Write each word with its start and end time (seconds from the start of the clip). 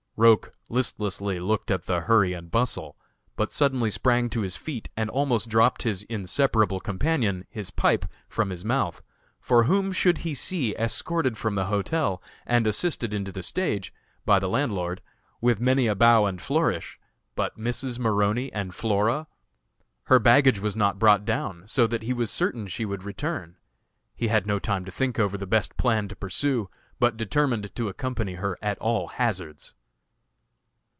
Roch 0.17 0.53
listlessly 0.69 1.39
looked 1.39 1.71
at 1.71 1.85
the 1.85 2.01
hurry 2.01 2.33
and 2.33 2.51
bustle, 2.51 2.95
but 3.35 3.51
suddenly 3.51 3.89
sprang 3.89 4.29
to 4.29 4.41
his 4.41 4.55
feet, 4.55 4.87
and 4.95 5.09
almost 5.09 5.49
dropped 5.49 5.81
his 5.81 6.03
inseparable 6.03 6.79
companion 6.79 7.43
his 7.49 7.71
pipe 7.71 8.05
from 8.29 8.51
his 8.51 8.63
mouth, 8.63 9.01
for 9.39 9.63
whom 9.63 9.91
should 9.91 10.19
he 10.19 10.35
see 10.35 10.75
escorted 10.75 11.39
from 11.39 11.55
the 11.55 11.67
hotel, 11.67 12.21
and 12.45 12.67
assisted 12.67 13.15
into 13.15 13.31
the 13.31 13.41
stage, 13.41 13.91
by 14.23 14.37
the 14.37 14.49
landlord, 14.49 15.01
with 15.39 15.59
many 15.61 15.87
a 15.87 15.95
bow 15.95 16.25
and 16.27 16.39
flourish, 16.39 16.99
but 17.33 17.57
Mrs. 17.57 17.97
Maroney 17.97 18.53
and 18.53 18.75
Flora? 18.75 19.25
Her 20.03 20.19
baggage 20.19 20.59
was 20.59 20.75
not 20.75 20.99
brought 20.99 21.25
down, 21.25 21.63
so 21.65 21.87
that 21.87 22.03
he 22.03 22.13
was 22.13 22.29
certain 22.29 22.67
she 22.67 22.85
would 22.85 23.01
return. 23.03 23.55
He 24.15 24.27
had 24.27 24.45
no 24.45 24.59
time 24.59 24.85
to 24.85 24.91
think 24.91 25.19
over 25.19 25.35
the 25.35 25.47
best 25.47 25.77
plan 25.77 26.07
to 26.09 26.15
pursue, 26.15 26.69
but 26.99 27.17
determined 27.17 27.73
to 27.75 27.89
accompany 27.89 28.35
her 28.35 28.55
at 28.61 28.77
all 28.77 29.07
hazards. 29.07 29.73